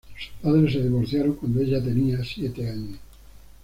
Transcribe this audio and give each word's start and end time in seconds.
Sus 0.17 0.31
padres 0.41 0.73
se 0.73 0.81
divorciaron 0.81 1.35
cuando 1.35 1.59
ella 1.61 1.79
tenía 1.79 2.23
siete 2.25 2.67
años. 2.67 2.97